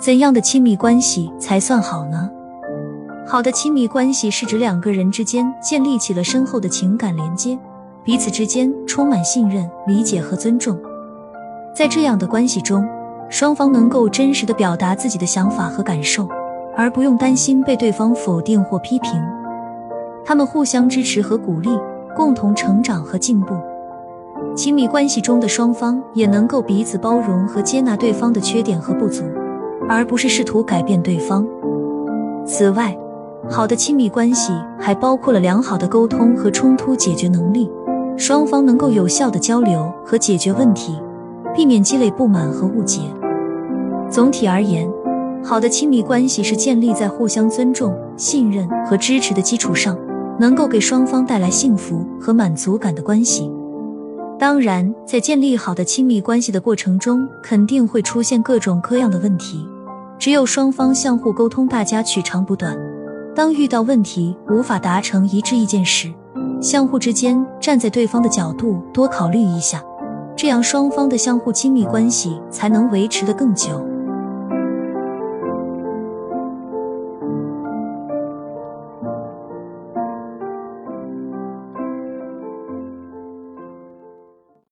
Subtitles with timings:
[0.00, 2.30] 怎样的亲密关系才算好呢？
[3.26, 7.58] 好的亲密关系是指两个人之间建立起了深厚的情感连接，
[8.02, 10.74] 彼此之间充满信任、理解和尊重。
[11.74, 12.88] 在这样的关系中，
[13.28, 16.26] 双方能够真实的表达自己的想法和感受，
[16.74, 19.12] 而不用担心被对方否定或批评。
[20.24, 21.68] 他们互相支持和鼓励，
[22.16, 23.54] 共同成长和进步。
[24.56, 29.22] 亲密关系中的双方也能够彼此包容和接纳对方的缺点和不足，
[29.90, 31.44] 而不是试图改变对方。
[32.46, 32.96] 此外，
[33.48, 37.68] 好的亲密关系还包括了良好的沟通和冲突解决能力，
[38.16, 40.96] 双方能够有效的交流和解决问题，
[41.52, 43.00] 避免积累不满和误解。
[44.08, 44.88] 总体而言，
[45.42, 49.98] 好的亲密关系是建立在互相尊重、信任和支持的基础上，
[50.38, 53.50] 能够给双方带来幸福和满足感的关系。
[54.38, 59.68] 当然，在建立好的亲密关系的过程中，肯定会出现各种各样的问题。
[60.20, 62.76] 只有双方相互沟通，大家取长补短。
[63.34, 66.12] 当遇到问题无法达成一致意见时，
[66.60, 69.82] 相互之间站在对方的角度多考虑一下，
[70.36, 73.82] 这样双方的相互亲密关系才能维持得更久。